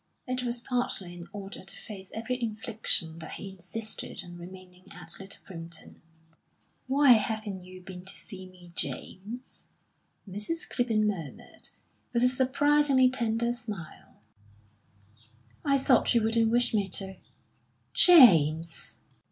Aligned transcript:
It 0.25 0.41
was 0.41 0.61
partly 0.61 1.13
in 1.13 1.27
order 1.31 1.63
to 1.63 1.77
face 1.77 2.09
every 2.11 2.41
infliction 2.41 3.19
that 3.19 3.33
he 3.33 3.51
insisted 3.51 4.23
on 4.25 4.35
remaining 4.35 4.85
at 4.91 5.17
Little 5.19 5.43
Primpton. 5.45 6.01
"Why 6.87 7.11
haven't 7.11 7.65
you 7.65 7.81
been 7.83 8.05
to 8.05 8.11
see 8.11 8.47
me, 8.47 8.71
James?" 8.75 9.65
Mrs. 10.27 10.67
Clibborn 10.67 11.05
murmured, 11.05 11.69
with 12.13 12.23
a 12.23 12.29
surprisingly 12.29 13.11
tender 13.11 13.53
smile. 13.53 14.23
"I 15.63 15.77
thought 15.77 16.15
you 16.15 16.23
wouldn't 16.23 16.49
wish 16.49 16.73
me 16.73 16.89
to." 16.89 17.17
"James!" 17.93 18.97